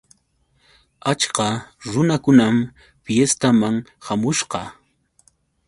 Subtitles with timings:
[1.11, 1.45] Achka
[1.91, 2.57] runakunam
[3.03, 3.75] fiestaman
[4.09, 4.61] hamushqa.